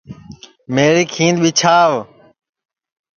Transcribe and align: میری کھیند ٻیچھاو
میری 0.73 1.03
کھیند 1.13 1.37
ٻیچھاو 1.43 1.91